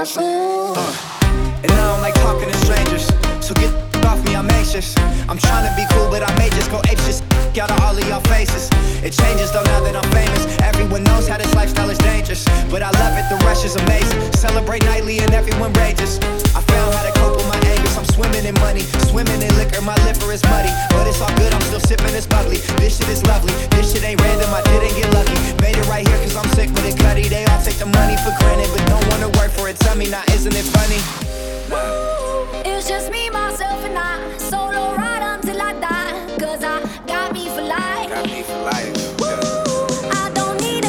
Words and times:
my. 0.00 0.06
Uh, 0.16 1.60
and 1.62 1.70
I 1.70 1.92
don't 1.92 2.00
like 2.00 2.14
talking 2.14 2.48
to 2.48 2.56
strangers, 2.64 3.06
so 3.44 3.52
get 3.54 3.68
off 4.06 4.24
me, 4.24 4.34
I'm 4.34 4.50
anxious. 4.50 4.96
I'm 5.28 5.36
trying 5.36 5.68
to 5.68 5.72
be 5.76 5.84
cool, 5.92 6.08
but 6.08 6.22
I 6.22 6.34
may 6.38 6.48
just 6.50 6.70
go 6.70 6.80
ape. 6.88 7.00
Out 7.58 7.68
of 7.68 7.82
all 7.82 7.92
of 7.92 8.06
y'all 8.08 8.24
faces. 8.30 8.70
It 9.04 9.10
changes 9.10 9.52
though 9.52 9.66
now 9.68 9.82
that 9.82 9.92
I'm 9.92 10.06
famous. 10.16 10.46
Everyone 10.62 11.02
knows 11.02 11.28
how 11.28 11.36
this 11.36 11.52
lifestyle 11.52 11.90
is 11.90 11.98
dangerous, 11.98 12.46
but 12.70 12.80
I 12.80 12.88
love 12.88 13.18
it. 13.18 13.28
The 13.28 13.36
rush 13.44 13.66
is 13.66 13.74
amazing. 13.74 14.32
Celebrate 14.32 14.86
nightly 14.86 15.18
and 15.18 15.34
everyone 15.34 15.74
rages. 15.74 16.16
I 16.56 16.62
found 16.62 16.94
how 16.94 17.04
to 17.04 17.12
cope 17.18 17.36
with 17.36 17.48
my 17.50 17.60
angers. 17.68 17.98
I'm 17.98 18.06
swimming 18.16 18.46
in 18.46 18.54
money, 18.62 18.86
swimming 19.10 19.42
in 19.42 19.52
liquor. 19.58 19.82
My 19.82 19.98
liver 20.06 20.32
is 20.32 20.40
muddy, 20.48 20.70
but 20.94 21.04
it's 21.10 21.20
all 21.20 21.34
good. 21.36 21.52
I'm 21.52 21.60
still 21.68 21.84
sipping 21.84 22.14
this 22.16 22.24
bubbly. 22.24 22.62
This 22.80 22.96
shit 22.96 23.08
is 23.10 23.26
lovely. 23.26 23.52
This 23.76 23.92
shit 23.92 24.04
ain't 24.06 24.22
random. 24.22 24.54
I 24.54 24.62
didn't 24.70 24.96
get 24.96 25.12
lucky. 25.12 25.36
Made 25.60 25.76
it 25.76 25.84
right 25.90 26.06
here 26.06 26.18
cause 26.22 26.36
I'm 26.38 26.48
sick 26.56 26.70
with 26.70 26.86
it. 26.86 26.96
Cuddy. 26.96 27.28
They 27.28 27.44
all 27.44 27.60
take 27.60 27.76
the 27.76 27.90
money 27.90 28.16
for 28.24 28.32
granted, 28.40 28.70
but 28.72 28.86
don't 28.88 29.09
me 30.00 30.08
now, 30.08 30.22
isn't 30.32 30.54
it 30.56 30.64
funny? 30.76 31.00
It's 32.64 32.88
just 32.88 33.10
me, 33.10 33.28
myself, 33.28 33.84
and 33.84 33.98
I. 33.98 34.38
Solo 34.38 34.94
ride 34.96 35.22
until 35.34 35.60
I 35.60 35.72
die. 35.74 36.38
Cause 36.38 36.64
I 36.64 36.80
got 37.06 37.34
me 37.34 37.48
for 37.50 37.60
life. 37.60 38.08
Got 38.08 38.26
me 38.26 38.42
for 38.42 38.60
life. 38.62 38.94
I 40.22 40.30
don't 40.32 40.58
need 40.62 40.80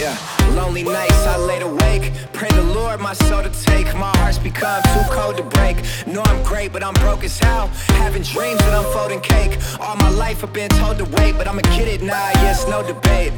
Yeah, 0.00 0.16
lonely 0.56 0.82
nights 0.82 1.26
I 1.26 1.36
laid 1.36 1.60
awake. 1.60 2.10
Pray 2.32 2.48
the 2.48 2.62
Lord 2.62 3.00
my 3.00 3.12
soul 3.12 3.42
to 3.42 3.50
take. 3.50 3.84
My 3.94 4.10
heart's 4.16 4.38
become 4.38 4.82
too 4.94 5.04
cold 5.10 5.36
to 5.36 5.42
break. 5.42 5.76
Know 6.06 6.22
I'm 6.24 6.42
great, 6.42 6.72
but 6.72 6.82
I'm 6.82 6.94
broke 6.94 7.22
as 7.22 7.38
hell. 7.38 7.66
Having 8.00 8.22
dreams 8.22 8.60
that 8.60 8.72
I'm 8.72 8.90
folding 8.94 9.20
cake. 9.20 9.58
All 9.78 9.96
my 9.96 10.08
life 10.08 10.42
I've 10.42 10.54
been 10.54 10.70
told 10.70 10.96
to 10.96 11.04
wait, 11.04 11.36
but 11.36 11.46
I'ma 11.46 11.60
get 11.76 11.86
it 11.86 12.00
now. 12.00 12.30
Yes, 12.40 12.66
no 12.66 12.82
debate. 12.82 13.34